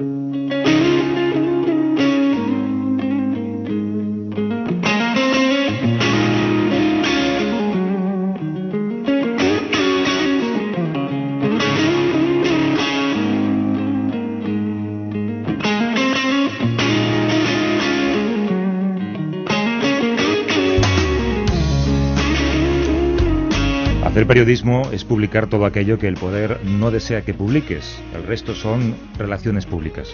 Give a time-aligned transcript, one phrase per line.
[0.00, 0.29] Hacer
[24.30, 28.00] periodismo es publicar todo aquello que el poder no desea que publiques.
[28.14, 30.08] El resto son relaciones públicas.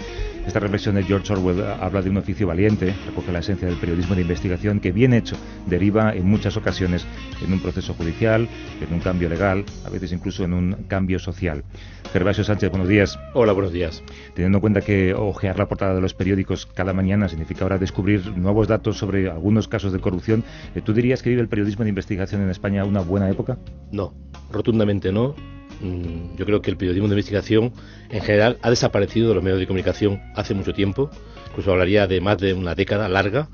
[0.46, 4.14] Esta reflexión de George Orwell habla de un oficio valiente, recoge la esencia del periodismo
[4.14, 7.04] de investigación que bien hecho deriva en muchas ocasiones
[7.44, 8.48] en un proceso judicial,
[8.80, 11.64] en un cambio legal, a veces incluso en un cambio social.
[12.12, 13.18] Gervasio Sánchez, buenos días.
[13.34, 14.04] Hola, buenos días.
[14.34, 18.36] Teniendo en cuenta que ojear la portada de los periódicos cada mañana significa ahora descubrir
[18.36, 20.44] nuevos datos sobre algunos casos de corrupción,
[20.76, 23.58] eh, ¿tú dirías que vive el periodismo de investigación en España una buena época?
[23.90, 24.14] No,
[24.52, 25.34] rotundamente no.
[25.80, 27.72] Mm, yo creo que el periodismo de investigación
[28.10, 31.10] en general ha desaparecido de los medios de comunicación hace mucho tiempo,
[31.48, 33.48] incluso hablaría de más de una década larga.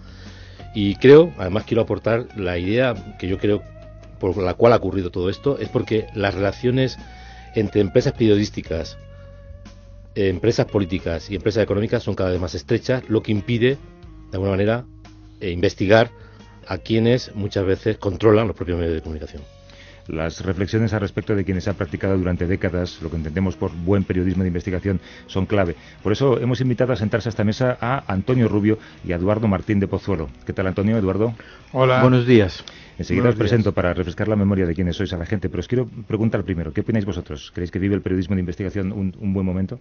[0.74, 3.63] Y creo, además quiero aportar la idea que yo creo
[4.19, 6.96] por la cual ha ocurrido todo esto, es porque las relaciones
[7.55, 8.96] entre empresas periodísticas,
[10.15, 13.79] empresas políticas y empresas económicas son cada vez más estrechas, lo que impide,
[14.30, 14.85] de alguna manera,
[15.41, 16.11] eh, investigar
[16.68, 19.43] a quienes muchas veces controlan los propios medios de comunicación.
[20.09, 24.05] Las reflexiones al respecto de quienes han practicado durante décadas lo que entendemos por buen
[24.05, 25.77] periodismo de investigación son clave.
[26.03, 29.47] Por eso hemos invitado a sentarse a esta mesa a Antonio Rubio y a Eduardo
[29.49, 30.29] Martín de Pozuelo.
[30.45, 30.97] ¿Qué tal, Antonio?
[30.97, 31.35] Eduardo.
[31.73, 32.03] Hola.
[32.03, 32.65] Buenos días.
[32.99, 35.69] Enseguida os presento para refrescar la memoria de quienes sois a la gente, pero os
[35.69, 37.51] quiero preguntar primero, ¿qué opináis vosotros?
[37.55, 39.80] ¿Creéis que vive el periodismo de investigación un, un buen momento?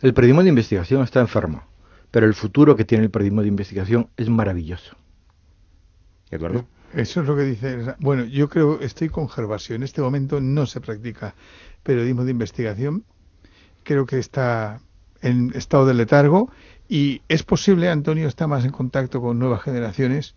[0.00, 1.64] El periodismo de investigación está enfermo,
[2.10, 4.96] pero el futuro que tiene el periodismo de investigación es maravilloso.
[6.30, 6.66] Eduardo.
[6.96, 7.94] Eso es lo que dice.
[7.98, 9.74] Bueno, yo creo, estoy con Gervasio.
[9.74, 11.34] En este momento no se practica
[11.82, 13.04] periodismo de investigación.
[13.82, 14.80] Creo que está
[15.20, 16.50] en estado de letargo
[16.88, 20.34] y es posible, Antonio está más en contacto con nuevas generaciones,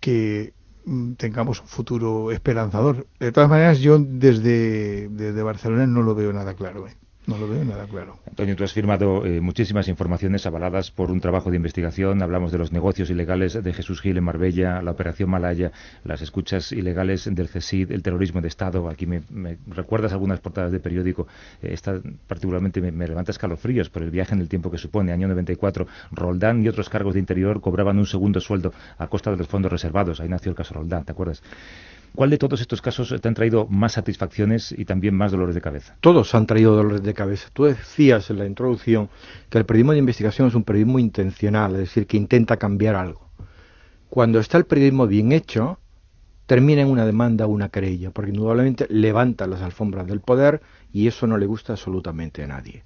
[0.00, 3.06] que mm, tengamos un futuro esperanzador.
[3.20, 6.88] De todas maneras, yo desde, desde Barcelona no lo veo nada claro.
[6.88, 6.96] ¿eh?
[7.26, 8.18] No lo veo nada claro.
[8.28, 12.22] Antonio, tú has firmado eh, muchísimas informaciones avaladas por un trabajo de investigación.
[12.22, 15.72] Hablamos de los negocios ilegales de Jesús Gil en Marbella, la operación Malaya,
[16.04, 18.90] las escuchas ilegales del CESID, el terrorismo de Estado.
[18.90, 19.22] Aquí me,
[19.68, 21.26] recuerdas algunas portadas de periódico.
[21.62, 25.10] Eh, esta particularmente me, me, levanta escalofríos por el viaje en el tiempo que supone.
[25.10, 29.38] Año 94, Roldán y otros cargos de interior cobraban un segundo sueldo a costa de
[29.38, 30.20] los fondos reservados.
[30.20, 31.42] Ahí nació el caso Roldán, ¿te acuerdas?
[32.14, 35.60] ¿Cuál de todos estos casos te han traído más satisfacciones y también más dolores de
[35.60, 35.96] cabeza?
[36.00, 37.48] Todos han traído dolores de cabeza.
[37.52, 39.08] Tú decías en la introducción
[39.50, 43.28] que el periodismo de investigación es un periodismo intencional, es decir, que intenta cambiar algo.
[44.10, 45.80] Cuando está el periodismo bien hecho,
[46.46, 51.08] termina en una demanda o una querella, porque indudablemente levanta las alfombras del poder y
[51.08, 52.84] eso no le gusta absolutamente a nadie.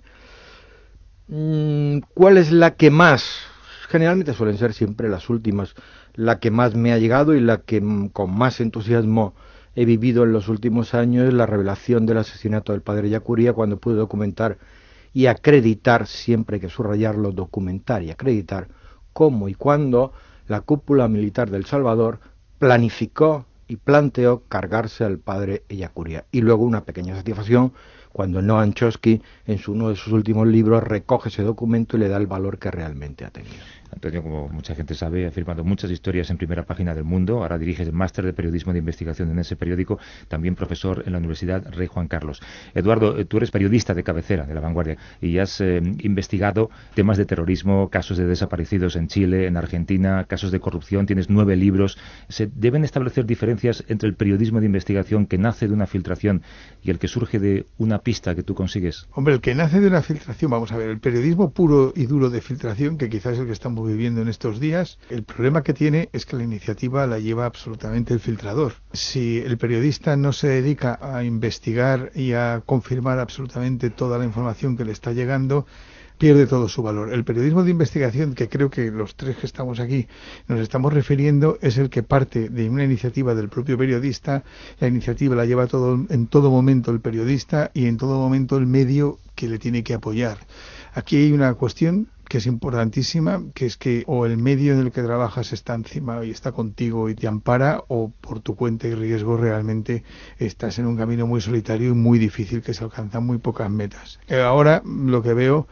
[1.26, 3.42] Mm, ¿Cuál es la que más?
[3.88, 5.74] Generalmente suelen ser siempre las últimas
[6.12, 7.82] la que más me ha llegado y la que
[8.12, 9.34] con más entusiasmo
[9.74, 13.94] he vivido en los últimos años la revelación del asesinato del padre Yacuría cuando pude
[13.94, 14.58] documentar
[15.14, 18.68] y acreditar, siempre hay que subrayarlo, documentar y acreditar
[19.14, 20.12] cómo y cuándo
[20.48, 22.20] la cúpula militar del Salvador
[22.58, 26.26] planificó y planteó cargarse al padre Yacuría.
[26.30, 27.72] Y luego una pequeña satisfacción
[28.12, 32.08] cuando Noam Chomsky en su, uno de sus últimos libros recoge ese documento y le
[32.08, 33.56] da el valor que realmente ha tenido.
[33.92, 37.42] Antonio, como mucha gente sabe, ha firmado muchas historias en primera página del mundo.
[37.42, 39.98] Ahora diriges el máster de periodismo de investigación en ese periódico,
[40.28, 42.40] también profesor en la Universidad Rey Juan Carlos.
[42.74, 47.16] Eduardo, eh, tú eres periodista de cabecera de La Vanguardia y has eh, investigado temas
[47.16, 51.06] de terrorismo, casos de desaparecidos en Chile, en Argentina, casos de corrupción.
[51.06, 51.98] Tienes nueve libros.
[52.28, 56.42] ¿Se deben establecer diferencias entre el periodismo de investigación que nace de una filtración
[56.82, 59.06] y el que surge de una pista que tú consigues?
[59.12, 62.30] Hombre, el que nace de una filtración, vamos a ver, el periodismo puro y duro
[62.30, 65.74] de filtración, que quizás es el que estamos viviendo en estos días, el problema que
[65.74, 68.74] tiene es que la iniciativa la lleva absolutamente el filtrador.
[68.92, 74.76] Si el periodista no se dedica a investigar y a confirmar absolutamente toda la información
[74.76, 75.66] que le está llegando,
[76.18, 77.12] pierde todo su valor.
[77.12, 80.08] El periodismo de investigación, que creo que los tres que estamos aquí
[80.48, 84.42] nos estamos refiriendo, es el que parte de una iniciativa del propio periodista.
[84.80, 88.66] La iniciativa la lleva todo, en todo momento el periodista y en todo momento el
[88.66, 90.38] medio que le tiene que apoyar.
[90.92, 94.92] Aquí hay una cuestión que es importantísima, que es que o el medio en el
[94.92, 98.94] que trabajas está encima y está contigo y te ampara, o por tu cuenta y
[98.94, 100.04] riesgo realmente
[100.38, 104.20] estás en un camino muy solitario y muy difícil que se alcanzan muy pocas metas.
[104.28, 105.68] Eh, ahora lo que veo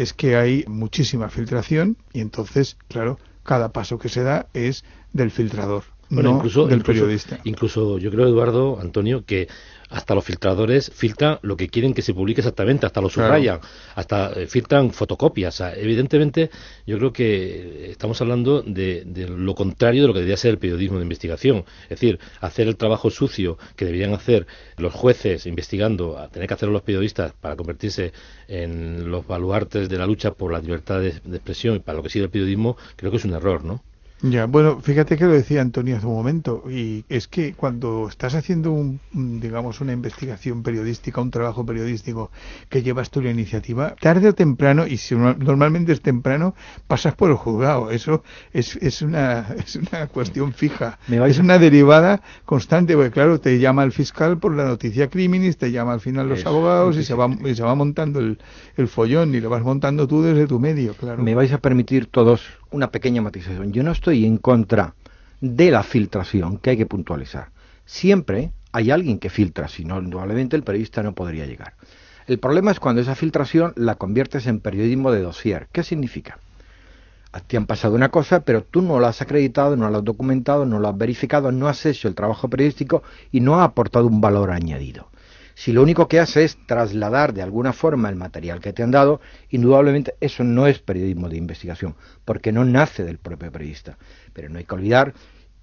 [0.00, 5.30] es que hay muchísima filtración y entonces, claro, cada paso que se da es del
[5.30, 5.84] filtrador.
[6.10, 7.40] No incluso, del periodista.
[7.44, 9.48] Incluso yo creo, Eduardo, Antonio, que
[9.90, 13.60] hasta los filtradores filtran lo que quieren que se publique exactamente, hasta lo subrayan,
[13.94, 15.60] hasta eh, filtran fotocopias.
[15.76, 16.50] evidentemente,
[16.86, 20.98] yo creo que estamos hablando de, lo contrario de lo que debería ser el periodismo
[20.98, 21.64] de investigación.
[21.84, 24.46] Es decir, hacer el trabajo sucio que deberían hacer
[24.76, 28.12] los jueces investigando, a tener que hacerlo los periodistas para convertirse
[28.46, 32.02] en los baluartes de la lucha por la libertad de, de expresión y para lo
[32.02, 33.82] que sigue el periodismo, creo que es un error, ¿no?
[34.20, 38.34] Ya, bueno, fíjate que lo decía Antonio hace un momento, y es que cuando estás
[38.34, 42.32] haciendo un, digamos, una investigación periodística, un trabajo periodístico
[42.68, 46.56] que llevas tú la iniciativa, tarde o temprano, y si normalmente es temprano,
[46.88, 47.92] pasas por el juzgado.
[47.92, 50.98] Eso es, es, una, es una cuestión fija.
[51.08, 55.70] Es una derivada constante, porque claro, te llama el fiscal por la noticia criminis, te
[55.70, 58.38] llama al final los abogados y se, va, y se va montando el,
[58.76, 61.22] el follón y lo vas montando tú desde tu medio, claro.
[61.22, 63.72] Me vais a permitir todos una pequeña matización.
[63.72, 64.94] Yo no estoy en contra
[65.40, 67.50] de la filtración, que hay que puntualizar.
[67.84, 71.74] Siempre hay alguien que filtra, si no, indudablemente el periodista no podría llegar.
[72.26, 75.68] El problema es cuando esa filtración la conviertes en periodismo de dossier.
[75.72, 76.38] ¿Qué significa?
[77.46, 80.66] Te han pasado una cosa, pero tú no la has acreditado, no la has documentado,
[80.66, 84.20] no lo has verificado, no has hecho el trabajo periodístico y no ha aportado un
[84.20, 85.08] valor añadido.
[85.58, 88.92] Si lo único que hace es trasladar de alguna forma el material que te han
[88.92, 89.20] dado,
[89.50, 93.98] indudablemente eso no es periodismo de investigación, porque no nace del propio periodista.
[94.32, 95.14] Pero no hay que olvidar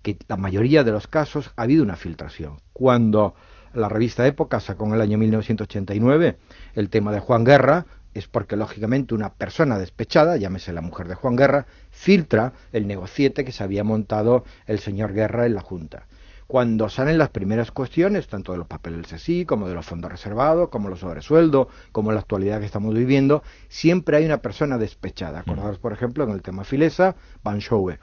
[0.01, 2.57] que la mayoría de los casos ha habido una filtración.
[2.73, 3.35] Cuando
[3.73, 6.39] la revista Época sacó en el año 1989
[6.73, 11.15] el tema de Juan Guerra, es porque lógicamente una persona despechada, llámese la mujer de
[11.15, 16.05] Juan Guerra, filtra el negociete que se había montado el señor Guerra en la Junta
[16.47, 20.11] cuando salen las primeras cuestiones, tanto de los papeles del CSI, como de los fondos
[20.11, 25.39] reservados, como los sobresueldos, como la actualidad que estamos viviendo, siempre hay una persona despechada.
[25.39, 27.97] Acordados, por ejemplo, en el tema Filesa, Van Schouwe.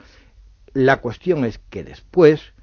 [0.73, 2.53] La cuestión es que después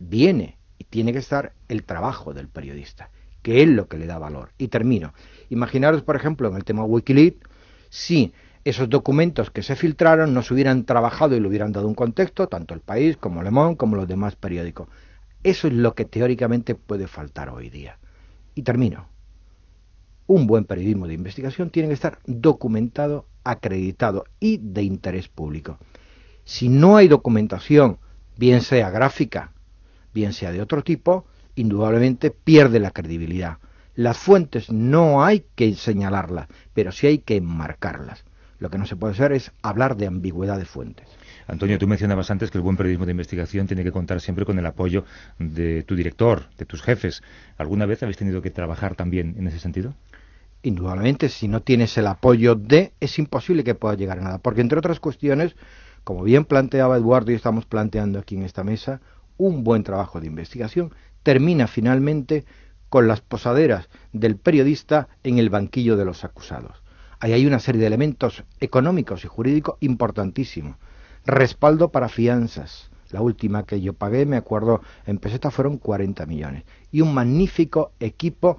[0.00, 3.10] viene y tiene que estar el trabajo del periodista,
[3.42, 4.50] que es lo que le da valor.
[4.58, 5.12] Y termino.
[5.50, 7.48] Imaginaros, por ejemplo, en el tema Wikileaks,
[7.90, 8.32] si
[8.64, 12.48] esos documentos que se filtraron no se hubieran trabajado y le hubieran dado un contexto,
[12.48, 14.88] tanto el país como Le Monde, como los demás periódicos.
[15.42, 17.98] Eso es lo que teóricamente puede faltar hoy día.
[18.54, 19.08] Y termino.
[20.26, 25.78] Un buen periodismo de investigación tiene que estar documentado, acreditado y de interés público.
[26.44, 27.98] Si no hay documentación,
[28.36, 29.52] bien sea gráfica,
[30.12, 33.58] bien sea de otro tipo, indudablemente pierde la credibilidad.
[33.94, 38.24] Las fuentes no hay que señalarlas, pero sí hay que enmarcarlas.
[38.58, 41.08] Lo que no se puede hacer es hablar de ambigüedad de fuentes.
[41.48, 44.58] Antonio, tú mencionabas antes que el buen periodismo de investigación tiene que contar siempre con
[44.58, 45.04] el apoyo
[45.38, 47.22] de tu director, de tus jefes.
[47.56, 49.94] ¿Alguna vez habéis tenido que trabajar también en ese sentido?
[50.62, 54.38] Indudablemente, si no tienes el apoyo de, es imposible que puedas llegar a nada.
[54.38, 55.56] Porque entre otras cuestiones,
[56.04, 59.00] como bien planteaba Eduardo y estamos planteando aquí en esta mesa,
[59.38, 60.92] un buen trabajo de investigación
[61.22, 62.44] termina finalmente
[62.90, 66.82] con las posaderas del periodista en el banquillo de los acusados.
[67.20, 70.76] Ahí hay una serie de elementos económicos y jurídicos importantísimos
[71.26, 72.90] respaldo para fianzas.
[73.10, 76.64] La última que yo pagué, me acuerdo, en peseta fueron 40 millones.
[76.92, 78.58] Y un magnífico equipo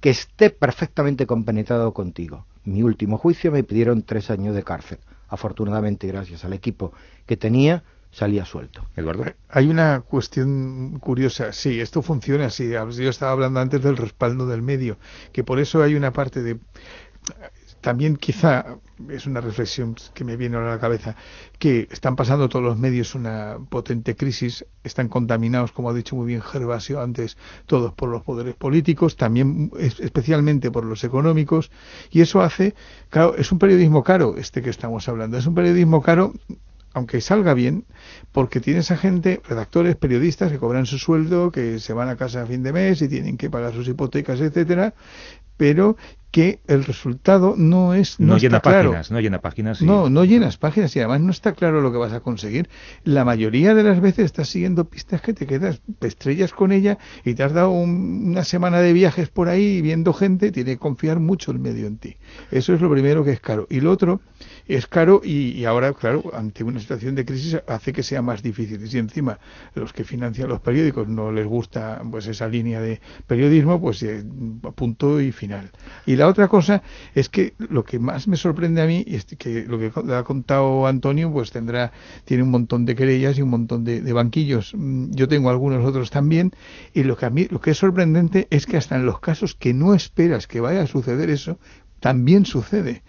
[0.00, 2.44] que esté perfectamente compenetrado contigo.
[2.64, 4.98] Mi último juicio me pidieron tres años de cárcel.
[5.28, 6.92] Afortunadamente, gracias al equipo
[7.26, 8.84] que tenía, salía suelto.
[8.96, 9.24] Eduardo.
[9.48, 11.52] Hay una cuestión curiosa.
[11.52, 12.70] Sí, esto funciona así.
[12.70, 14.98] Yo estaba hablando antes del respaldo del medio,
[15.32, 16.58] que por eso hay una parte de
[17.84, 18.78] también quizá
[19.10, 21.16] es una reflexión que me viene a la cabeza,
[21.58, 26.26] que están pasando todos los medios una potente crisis, están contaminados, como ha dicho muy
[26.26, 27.36] bien Gervasio antes,
[27.66, 31.70] todos por los poderes políticos, también especialmente por los económicos,
[32.10, 32.74] y eso hace,
[33.10, 36.32] claro, es un periodismo caro este que estamos hablando, es un periodismo caro
[36.94, 37.84] aunque salga bien,
[38.30, 42.42] porque tienes a gente, redactores, periodistas que cobran su sueldo, que se van a casa
[42.42, 44.94] a fin de mes y tienen que pagar sus hipotecas, etcétera,
[45.56, 45.96] pero
[46.34, 49.80] que el resultado no es no, llena páginas, no llena páginas.
[49.80, 52.68] No, no llenas páginas y además no está claro lo que vas a conseguir.
[53.04, 57.34] La mayoría de las veces estás siguiendo pistas que te quedas estrellas con ella y
[57.34, 61.52] te has dado una semana de viajes por ahí viendo gente, tiene que confiar mucho
[61.52, 62.16] el medio en ti.
[62.50, 63.68] Eso es lo primero que es caro.
[63.70, 64.20] Y lo otro
[64.66, 68.82] es caro y, ahora, claro, ante una situación de crisis hace que sea más difícil.
[68.82, 69.38] Y si encima
[69.76, 74.24] los que financian los periódicos no les gusta pues esa línea de periodismo, pues eh,
[74.74, 75.70] punto y final.
[76.06, 76.82] Y la otra cosa
[77.14, 80.86] es que lo que más me sorprende a mí, es que lo que ha contado
[80.86, 81.92] Antonio, pues tendrá,
[82.24, 84.72] tiene un montón de querellas y un montón de, de banquillos.
[84.74, 86.52] Mm, yo tengo algunos otros también,
[86.92, 89.54] y lo que a mí, lo que es sorprendente es que hasta en los casos
[89.54, 91.58] que no esperas que vaya a suceder eso,
[92.00, 93.02] también sucede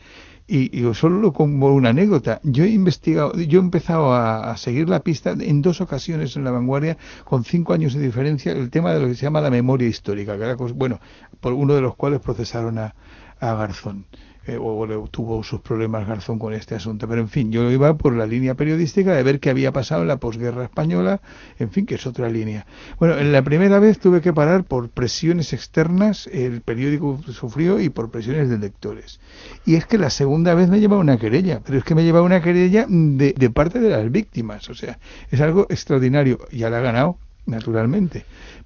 [0.47, 4.99] Y, y solo como una anécdota, yo he investigado, yo he empezado a, seguir la
[4.99, 8.99] pista en dos ocasiones en la vanguardia, con cinco años de diferencia, el tema de
[8.99, 10.99] lo que se llama la memoria histórica, que era, bueno,
[11.39, 12.93] por uno de los cuales procesaron a,
[13.39, 14.05] a Garzón.
[14.47, 17.07] Eh, o, tuvo sus problemas Garzón con este asunto.
[17.07, 20.07] Pero en fin, yo iba por la línea periodística de ver qué había pasado en
[20.07, 21.19] la posguerra española,
[21.57, 22.67] en fin, que es otra línea.
[22.99, 27.89] Bueno, en la primera vez tuve que parar por presiones externas, el periódico sufrió y
[27.89, 29.19] por presiones de lectores.
[29.65, 32.21] Y es que la segunda vez me lleva una querella, pero es que me lleva
[32.21, 34.99] una querella de, de parte de las víctimas, o sea,
[35.31, 36.37] es algo extraordinario.
[36.51, 38.25] Ya la ha ganado, naturalmente.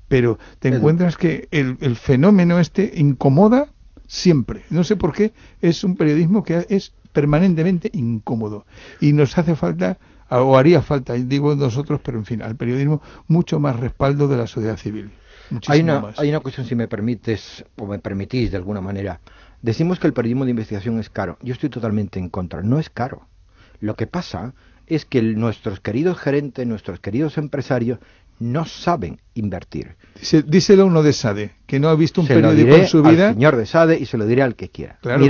[0.10, 3.70] Pero te encuentras que el, el fenómeno este incomoda
[4.10, 4.64] siempre.
[4.72, 8.66] No sé por qué, es un periodismo que es permanentemente incómodo
[9.00, 10.00] y nos hace falta
[10.30, 14.48] o haría falta, digo nosotros, pero en fin, al periodismo mucho más respaldo de la
[14.48, 15.12] sociedad civil.
[15.68, 19.22] Hay una, hay una cuestión, si me permites, o me permitís de alguna manera.
[19.62, 21.38] Decimos que el periodismo de investigación es caro.
[21.42, 22.62] Yo estoy totalmente en contra.
[22.62, 23.28] No es caro.
[23.80, 24.54] Lo que pasa
[24.86, 28.00] es que nuestros queridos gerentes, nuestros queridos empresarios,
[28.40, 29.96] no saben invertir.
[30.46, 33.30] díselo uno de SADE, que no ha visto un periódico en su vida.
[33.30, 34.98] Al señor de SADE y se lo diré al que quiera.
[35.02, 35.24] Claro,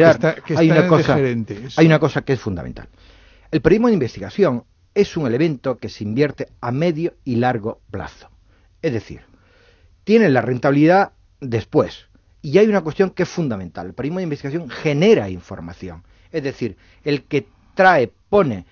[0.46, 2.88] que hay, una cosa, hay una cosa que es fundamental.
[3.52, 4.64] El periodismo de investigación
[4.94, 8.30] es un elemento que se invierte a medio y largo plazo.
[8.82, 9.22] Es decir,
[10.04, 11.12] tiene la rentabilidad
[11.42, 12.08] después.
[12.42, 13.88] Y hay una cuestión que es fundamental.
[13.88, 16.04] El periodismo de investigación genera información.
[16.32, 18.66] Es decir, el que trae, pone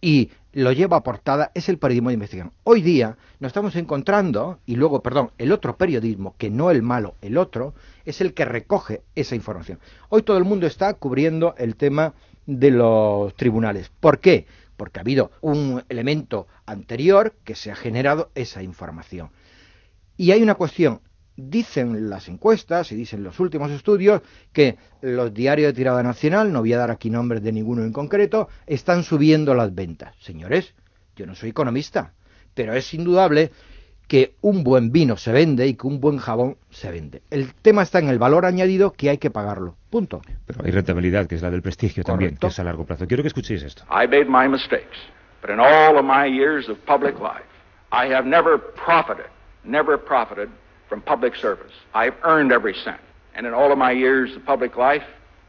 [0.00, 2.52] y lo lleva a portada es el periodismo de investigación.
[2.64, 7.14] Hoy día nos estamos encontrando, y luego, perdón, el otro periodismo, que no el malo,
[7.22, 9.78] el otro, es el que recoge esa información.
[10.10, 12.14] Hoy todo el mundo está cubriendo el tema
[12.46, 13.90] de los tribunales.
[14.00, 14.46] ¿Por qué?
[14.76, 19.30] Porque ha habido un elemento anterior que se ha generado esa información.
[20.16, 21.00] Y hay una cuestión,
[21.36, 24.22] dicen las encuestas y dicen los últimos estudios
[24.52, 27.92] que los diarios de tirada nacional, no voy a dar aquí nombres de ninguno en
[27.92, 30.14] concreto, están subiendo las ventas.
[30.20, 30.74] Señores,
[31.16, 32.12] yo no soy economista,
[32.54, 33.50] pero es indudable
[34.08, 37.22] que un buen vino se vende y que un buen jabón se vende.
[37.30, 39.76] El tema está en el valor añadido que hay que pagarlo.
[39.88, 40.20] Punto.
[40.46, 43.06] Pero hay rentabilidad, que es la del prestigio también, que es a largo plazo.
[43.06, 43.84] Quiero que escuchéis esto.
[43.84, 44.98] I made my mistakes,
[45.40, 47.46] but in all of my years of public life,
[47.90, 49.30] I have never profited,
[49.64, 50.48] never profited
[50.92, 51.72] from public service.
[51.94, 53.00] I've earned every cent.
[53.34, 55.04] And in all of my years of public life,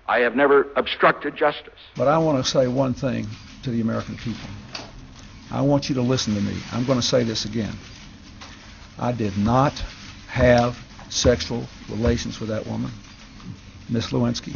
[0.07, 1.73] I have never obstructed justice.
[1.97, 3.27] But I want to say one thing
[3.63, 4.49] to the American people.
[5.51, 6.55] I want you to listen to me.
[6.71, 7.73] I'm going to say this again.
[8.97, 9.73] I did not
[10.29, 10.77] have
[11.09, 12.91] sexual relations with that woman.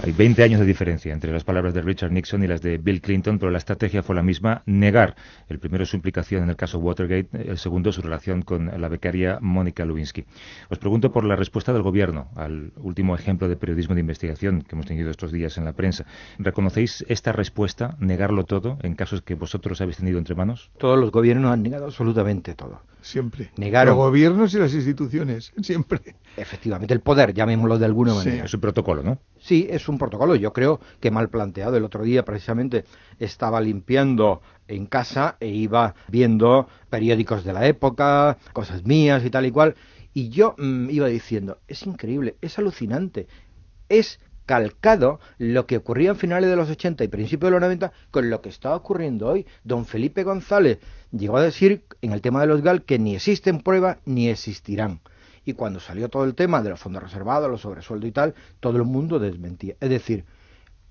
[0.04, 3.02] Hay 20 años de diferencia entre las palabras de Richard Nixon y las de Bill
[3.02, 5.16] Clinton, pero la estrategia fue la misma, negar.
[5.48, 9.38] El primero su implicación en el caso Watergate, el segundo su relación con la becaria
[9.42, 10.26] Mónica Lewinsky.
[10.70, 14.76] Os pregunto por la respuesta del gobierno al último ejemplo de periodismo de investigación que
[14.76, 16.06] hemos tenido estos días en la prensa.
[16.40, 20.72] ¿Reconocéis esta respuesta, negarlo todo, en casos que vosotros habéis tenido entre manos?
[20.78, 22.82] Todos los gobiernos han negado absolutamente todo.
[23.02, 23.52] Siempre.
[23.56, 23.96] Negaron.
[23.96, 26.02] Los gobiernos y las instituciones, siempre.
[26.36, 28.46] Efectivamente, el poder, llamémoslo de alguna manera.
[28.46, 29.20] Es un protocolo, ¿no?
[29.40, 30.36] Sí, es un protocolo.
[30.36, 31.78] Yo creo que mal planteado.
[31.78, 32.86] El otro día, precisamente,
[33.20, 39.46] estaba limpiando en casa e iba viendo periódicos de la época, cosas mías y tal
[39.46, 39.76] y cual.
[40.14, 43.28] Y yo mm, iba diciendo, es increíble, es alucinante.
[43.90, 47.92] Es calcado lo que ocurría en finales de los 80 y principios de los 90
[48.10, 49.46] con lo que está ocurriendo hoy.
[49.64, 50.80] Don Felipe González
[51.12, 55.02] llegó a decir en el tema de los GAL que ni existen pruebas ni existirán.
[55.48, 58.76] Y cuando salió todo el tema de los fondos reservados, los sobresueldos y tal, todo
[58.76, 59.78] el mundo desmentía.
[59.80, 60.26] Es decir,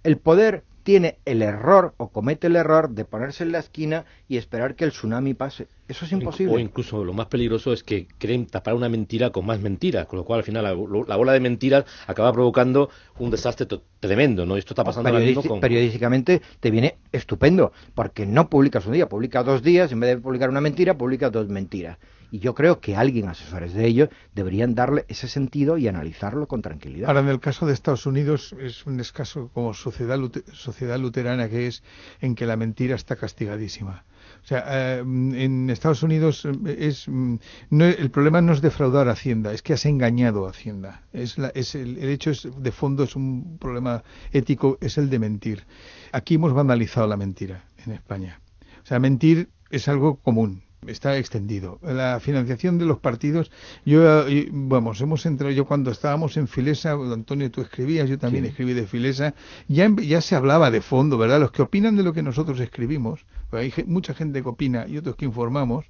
[0.02, 4.38] el poder tiene el error o comete el error de ponerse en la esquina y
[4.38, 5.66] esperar que el tsunami pase.
[5.88, 6.54] Eso es imposible.
[6.54, 10.18] O incluso lo más peligroso es que creen tapar una mentira con más mentiras, con
[10.18, 13.66] lo cual al final la, bola de mentiras acaba provocando un desastre
[14.00, 14.56] tremendo, ¿no?
[14.56, 15.60] Esto está pasando ahora mismo con...
[15.60, 20.22] Periodísticamente te viene estupendo, porque no publicas un día, publica dos días, en vez de
[20.22, 21.98] publicar una mentira, publica dos mentiras.
[22.30, 26.62] Y yo creo que alguien, asesores de ello, deberían darle ese sentido y analizarlo con
[26.62, 27.08] tranquilidad.
[27.08, 30.18] Ahora, en el caso de Estados Unidos, es un escaso como sociedad,
[30.52, 31.82] sociedad luterana que es
[32.20, 34.04] en que la mentira está castigadísima.
[34.42, 37.36] O sea, eh, en Estados Unidos eh, es mm,
[37.70, 41.02] no, el problema no es defraudar a Hacienda, es que has engañado a Hacienda.
[41.12, 44.02] Es, es el, el, hecho es de fondo es un problema
[44.32, 45.64] ético, es el de mentir.
[46.12, 48.40] Aquí hemos vandalizado la mentira en España.
[48.82, 51.78] O sea, mentir es algo común está extendido.
[51.82, 53.50] La financiación de los partidos,
[53.84, 58.72] yo, vamos, hemos entrado, yo cuando estábamos en Filesa, Antonio, tú escribías, yo también escribí
[58.72, 59.34] de Filesa,
[59.68, 61.40] ya, ya se hablaba de fondo, ¿verdad?
[61.40, 65.16] Los que opinan de lo que nosotros escribimos, hay mucha gente que opina y otros
[65.16, 65.86] que informamos,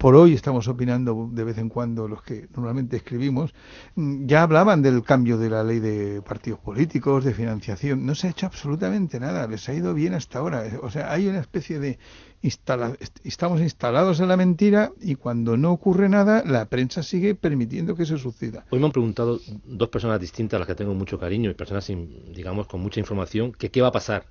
[0.00, 3.52] por hoy estamos opinando de vez en cuando los que normalmente escribimos,
[3.96, 8.06] mm, ya hablaban del cambio de la ley de partidos políticos, de financiación.
[8.06, 10.64] No se ha hecho absolutamente nada, les ha ido bien hasta ahora.
[10.80, 11.98] O sea, hay una especie de
[12.40, 18.04] estamos instalados en la mentira y cuando no ocurre nada, la prensa sigue permitiendo que
[18.04, 18.64] eso suceda.
[18.70, 21.86] Hoy me han preguntado dos personas distintas a las que tengo mucho cariño y personas,
[22.34, 24.24] digamos, con mucha información, que qué va a pasar.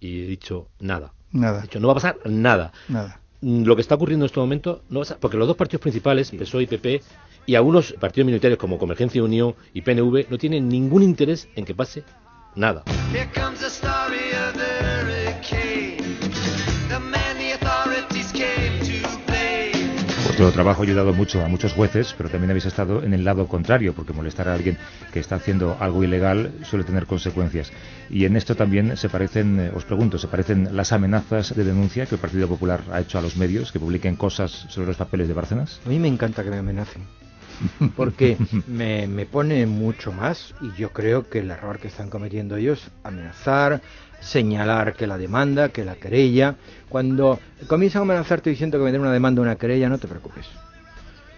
[0.00, 1.12] Y he dicho, nada.
[1.30, 1.58] Nada.
[1.58, 2.72] He dicho, no va a pasar nada.
[2.88, 3.19] Nada.
[3.42, 6.64] Mm, lo que está ocurriendo en este momento, no porque los dos partidos principales, PSOE
[6.64, 7.02] y PP,
[7.46, 11.74] y algunos partidos minoritarios como Convergencia Unión y PNV, no tienen ningún interés en que
[11.74, 12.04] pase
[12.54, 12.84] nada.
[20.40, 23.46] Vuestro trabajo ha ayudado mucho a muchos jueces, pero también habéis estado en el lado
[23.46, 24.78] contrario, porque molestar a alguien
[25.12, 27.70] que está haciendo algo ilegal suele tener consecuencias.
[28.08, 32.06] Y en esto también se parecen, eh, os pregunto, se parecen las amenazas de denuncia
[32.06, 35.28] que el Partido Popular ha hecho a los medios, que publiquen cosas sobre los papeles
[35.28, 35.78] de Bárcenas.
[35.84, 37.02] A mí me encanta que me amenacen.
[37.94, 42.56] porque me, me, pone mucho más y yo creo que el error que están cometiendo
[42.56, 43.82] ellos amenazar,
[44.20, 46.56] señalar que la demanda, que la querella.
[46.88, 50.46] Cuando comienzan a amenazarte diciendo que vender una demanda o una querella, no te preocupes.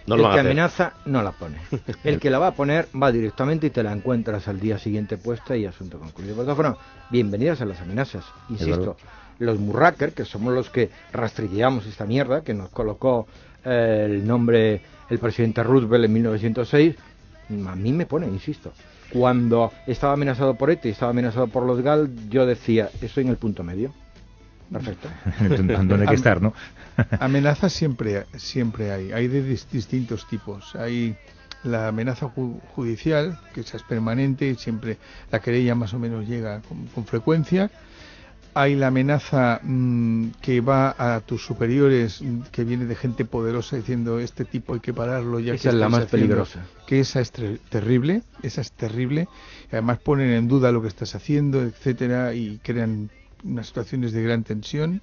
[0.05, 1.57] No el que amenaza no la pone.
[2.03, 5.15] El que la va a poner va directamente y te la encuentras al día siguiente
[5.15, 6.35] puesta y asunto concluido.
[6.35, 6.75] Por todas
[7.09, 8.25] bienvenidas a las amenazas.
[8.49, 8.97] Insisto,
[9.39, 13.27] los Murraker, que somos los que rastrilleamos esta mierda, que nos colocó
[13.63, 16.95] eh, el nombre el presidente Roosevelt en 1906,
[17.49, 18.73] a mí me pone, insisto
[19.13, 23.29] cuando estaba amenazado por ETA y estaba amenazado por los GAL, yo decía, estoy en
[23.29, 23.93] el punto medio.
[24.71, 25.07] Perfecto.
[25.39, 26.53] Donde hay que estar, ¿no?
[27.19, 29.11] Amenazas siempre, siempre hay.
[29.11, 30.75] Hay de distintos tipos.
[30.75, 31.15] Hay
[31.63, 32.31] la amenaza
[32.75, 34.97] judicial, que esa es permanente, siempre
[35.31, 36.61] la querella más o menos llega
[36.95, 37.69] con frecuencia
[38.53, 44.19] hay la amenaza mm, que va a tus superiores, que viene de gente poderosa diciendo
[44.19, 46.65] este tipo hay que pararlo ya esa es la más peligrosa.
[46.87, 49.27] Que esa es terrible, esa es terrible.
[49.71, 53.09] Además ponen en duda lo que estás haciendo, etcétera, y crean
[53.43, 55.01] unas situaciones de gran tensión.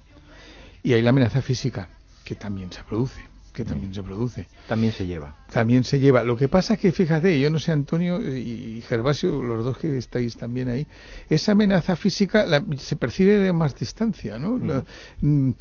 [0.83, 1.89] Y hay la amenaza física,
[2.23, 4.47] que también se produce que también se produce.
[4.67, 5.35] También se lleva.
[5.51, 6.23] También se lleva.
[6.23, 9.97] Lo que pasa es que, fíjate, yo no sé, Antonio y Gervasio, los dos que
[9.97, 10.87] estáis también ahí,
[11.29, 12.45] esa amenaza física
[12.77, 14.83] se percibe de más distancia, ¿no?
[15.21, 15.51] Mm,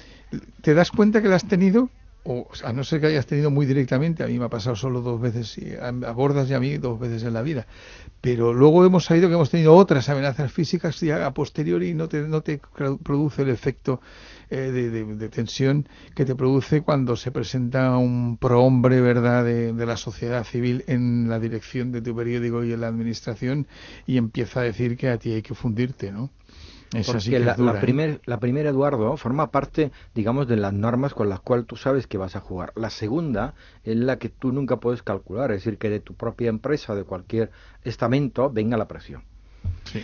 [0.63, 1.91] te das cuenta que la has tenido,
[2.25, 5.01] o a no ser que hayas tenido muy directamente, a mí me ha pasado solo
[5.01, 7.67] dos veces, a, Bordas y a mí dos veces en la vida,
[8.21, 12.23] pero luego hemos sabido que hemos tenido otras amenazas físicas y a posteriori no te,
[12.23, 12.61] no te
[13.03, 14.01] produce el efecto
[14.53, 20.43] eh, de, tensión que te produce cuando se presenta un prohombre verdad de, la sociedad
[20.43, 23.69] civil en la dirección de tu periódico y en la administración
[24.09, 26.31] y empieza a decir que a ti hay que fundirte, ¿no?
[26.91, 28.21] Porque la, ¿eh?
[28.25, 32.19] la primera, Eduardo, forma parte, digamos, de las normas con las cuales tú sabes que
[32.19, 32.73] vas a jugar.
[32.75, 36.49] La segunda es la que tú nunca puedes calcular, es decir, que de tu propia
[36.49, 37.51] empresa, de cualquier
[37.85, 39.30] estamento, venga la presión.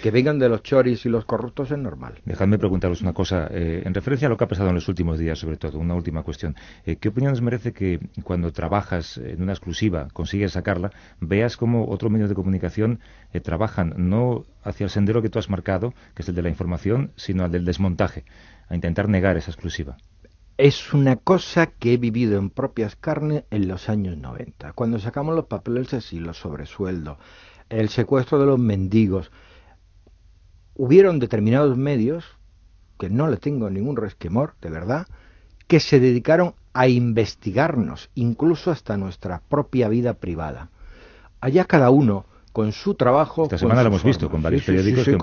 [0.02, 2.14] Que vengan de los choris y los corruptos es normal.
[2.24, 5.18] Dejadme preguntaros una cosa, eh, en referencia a lo que ha pasado en los últimos
[5.18, 6.56] días, sobre todo, una última cuestión.
[6.84, 11.88] Eh, ¿Qué opinión os merece que cuando trabajas en una exclusiva, consigues sacarla, veas cómo
[11.88, 13.00] otros medios de comunicación
[13.32, 16.48] eh, trabajan no hacia el sendero que tú has marcado, que es el de la
[16.48, 18.24] información, sino al del desmontaje,
[18.68, 19.96] a intentar negar esa exclusiva?
[20.58, 25.34] Es una cosa que he vivido en propias carnes en los años 90, cuando sacamos
[25.34, 27.18] los papeles así, los sobresueldos,
[27.68, 29.30] el secuestro de los mendigos,
[30.76, 32.24] hubieron determinados medios,
[32.98, 35.06] que no le tengo ningún resquemor, de verdad,
[35.66, 40.70] que se dedicaron a investigarnos, incluso hasta nuestra propia vida privada.
[41.40, 43.44] Allá cada uno con su trabajo.
[43.44, 45.14] Esta semana lo hemos visto con varios periódicos sí,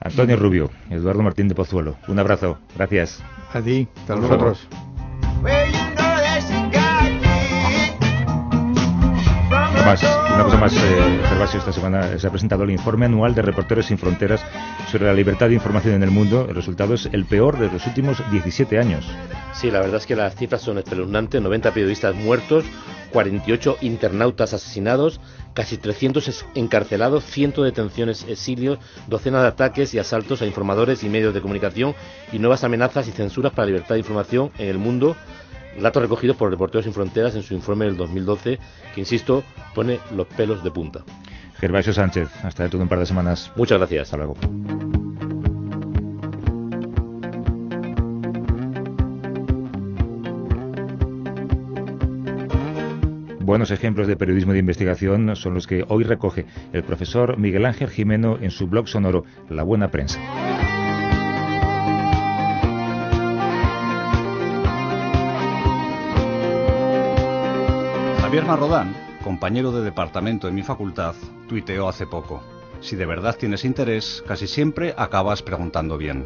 [0.00, 1.96] Antonio Rubio, Eduardo Martín de Pozuelo.
[2.08, 2.58] Un abrazo.
[2.74, 3.22] Gracias.
[3.52, 3.86] A ti.
[3.96, 4.54] Hasta luego.
[9.80, 13.86] Una cosa más, eh, Gervasio, esta semana se ha presentado el informe anual de Reporteros
[13.86, 14.44] Sin Fronteras
[14.90, 16.46] sobre la libertad de información en el mundo.
[16.48, 19.06] El resultado es el peor de los últimos 17 años.
[19.54, 21.40] Sí, la verdad es que las cifras son espeluznantes.
[21.40, 22.64] 90 periodistas muertos,
[23.12, 25.18] 48 internautas asesinados,
[25.54, 31.32] casi 300 encarcelados, 100 detenciones, exilios, docenas de ataques y asaltos a informadores y medios
[31.32, 31.94] de comunicación
[32.32, 35.16] y nuevas amenazas y censuras para la libertad de información en el mundo
[35.78, 38.58] Datos recogidos por Reporteros Sin Fronteras en su informe del 2012,
[38.94, 39.42] que, insisto,
[39.74, 41.04] pone los pelos de punta.
[41.58, 43.52] Gervasio Sánchez, hasta dentro de un par de semanas.
[43.56, 44.02] Muchas gracias.
[44.02, 44.36] Hasta luego.
[53.50, 57.90] Buenos ejemplos de periodismo de investigación son los que hoy recoge el profesor Miguel Ángel
[57.90, 60.20] Jimeno en su blog sonoro La Buena Prensa.
[68.30, 71.16] Javier Marrodán, compañero de departamento en mi facultad,
[71.48, 72.40] tuiteó hace poco.
[72.80, 76.24] Si de verdad tienes interés, casi siempre acabas preguntando bien.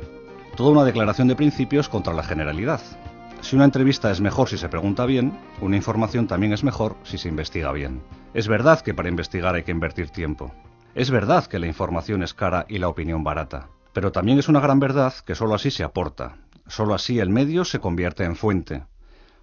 [0.55, 2.83] Toda una declaración de principios contra la generalidad.
[3.41, 7.17] Si una entrevista es mejor si se pregunta bien, una información también es mejor si
[7.17, 8.03] se investiga bien.
[8.35, 10.53] Es verdad que para investigar hay que invertir tiempo.
[10.95, 13.69] Es verdad que la información es cara y la opinión barata.
[13.95, 16.37] Pero también es una gran verdad que sólo así se aporta.
[16.67, 18.83] Sólo así el medio se convierte en fuente.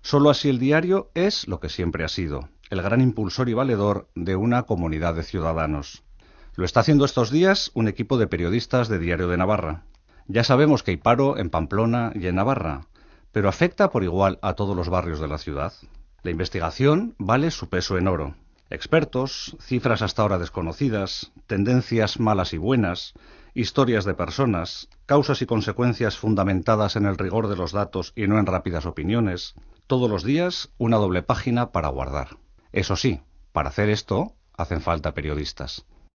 [0.03, 4.09] Sólo así el diario es lo que siempre ha sido, el gran impulsor y valedor
[4.15, 6.03] de una comunidad de ciudadanos.
[6.55, 9.83] Lo está haciendo estos días un equipo de periodistas de Diario de Navarra.
[10.27, 12.87] Ya sabemos que hay paro en Pamplona y en Navarra,
[13.31, 15.71] pero afecta por igual a todos los barrios de la ciudad.
[16.23, 18.35] La investigación vale su peso en oro.
[18.69, 23.13] Expertos, cifras hasta ahora desconocidas, tendencias malas y buenas,
[23.53, 28.39] historias de personas, causas y consecuencias fundamentadas en el rigor de los datos y no
[28.39, 29.55] en rápidas opiniones,
[29.91, 32.37] todos los días una doble página para guardar.
[32.71, 33.19] Eso sí,
[33.51, 35.85] para hacer esto hacen falta periodistas.